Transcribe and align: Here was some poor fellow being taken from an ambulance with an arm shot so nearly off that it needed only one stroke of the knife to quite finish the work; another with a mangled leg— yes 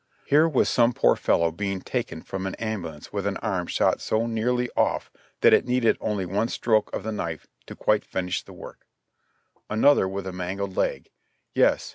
Here 0.25 0.49
was 0.49 0.67
some 0.67 0.93
poor 0.93 1.15
fellow 1.15 1.51
being 1.51 1.79
taken 1.79 2.23
from 2.23 2.47
an 2.47 2.55
ambulance 2.55 3.13
with 3.13 3.27
an 3.27 3.37
arm 3.37 3.67
shot 3.67 4.01
so 4.01 4.25
nearly 4.25 4.67
off 4.75 5.11
that 5.41 5.53
it 5.53 5.67
needed 5.67 5.95
only 6.01 6.25
one 6.25 6.47
stroke 6.47 6.89
of 6.91 7.03
the 7.03 7.11
knife 7.11 7.45
to 7.67 7.75
quite 7.75 8.03
finish 8.03 8.41
the 8.41 8.51
work; 8.53 8.87
another 9.69 10.07
with 10.07 10.25
a 10.25 10.33
mangled 10.33 10.75
leg— 10.75 11.11
yes 11.53 11.89